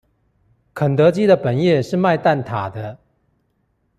[0.73, 2.97] 肯德基的本業是賣蛋塔的